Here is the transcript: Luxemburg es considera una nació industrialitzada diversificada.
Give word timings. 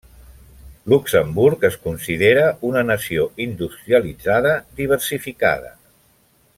Luxemburg 0.93 1.67
es 1.69 1.77
considera 1.83 2.47
una 2.69 2.83
nació 2.87 3.27
industrialitzada 3.45 4.57
diversificada. 4.81 5.75